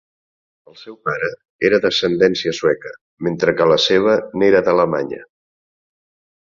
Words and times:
El 0.71 0.77
seu 0.83 0.95
pare 1.09 1.29
era 1.69 1.79
d'ascendència 1.83 2.55
sueca, 2.61 2.95
mentre 3.29 3.57
que 3.61 3.69
la 3.75 3.81
seva 3.87 4.19
n'era 4.41 4.67
d'alemanya. 4.71 5.27